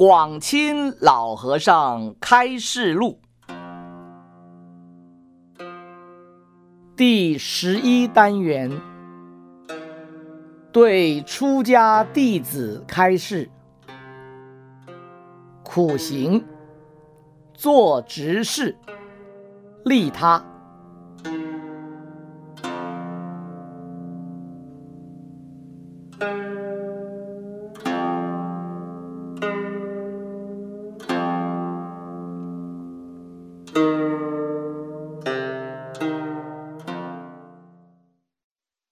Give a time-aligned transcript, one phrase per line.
[0.00, 3.20] 广钦老和尚开示录。
[6.96, 8.72] 第十一单元，
[10.72, 13.50] 对出家弟子开示：
[15.62, 16.42] 苦行，
[17.52, 18.74] 做执事，
[19.84, 20.42] 利他。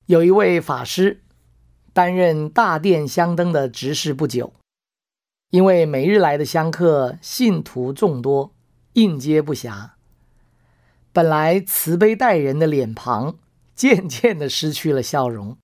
[0.06, 1.23] 有一位法师
[1.92, 4.54] 担任大殿香灯的执事不久，
[5.51, 8.54] 因为每日来的香客信徒众多，
[8.95, 9.90] 应接不暇，
[11.12, 13.38] 本来慈悲待人的脸庞
[13.74, 15.59] 渐渐的失去了笑容，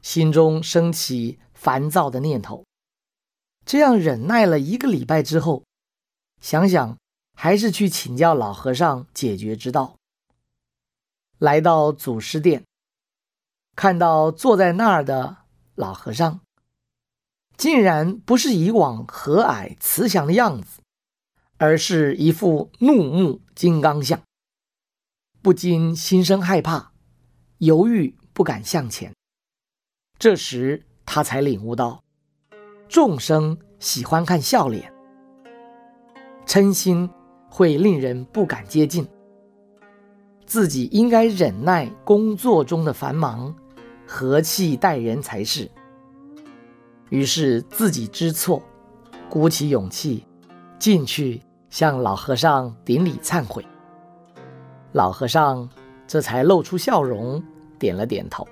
[0.00, 2.64] 心中升起烦躁的念头。
[3.64, 5.62] 这样忍耐了一个礼拜之后，
[6.40, 6.98] 想想
[7.42, 9.96] 还是去请教老和尚解决之道。
[11.38, 12.62] 来到祖师殿。
[13.74, 15.38] 看到坐在那儿的
[15.74, 16.38] 老和尚，
[17.56, 20.82] 竟然不是以往和蔼慈祥的样子，
[21.56, 24.22] 而是一副怒目金刚相，
[25.42, 26.92] 不禁心生害怕，
[27.58, 29.12] 犹豫不敢向前。
[30.16, 32.04] 这时他才领悟到，
[32.88, 34.94] 众生喜欢看笑脸，
[36.46, 37.10] 嗔心
[37.54, 39.06] 会令人不敢接近，
[40.46, 43.54] 自己应该忍耐工作中的繁忙。
[44.04, 45.70] 和气待人才是。
[47.08, 48.62] 于是自己知错，
[49.30, 50.26] 鼓起勇气
[50.78, 53.64] 进去向老和尚顶礼忏悔。
[54.92, 55.66] 老和尚
[56.06, 57.42] 这才露出笑容，
[57.78, 58.46] 点了点头。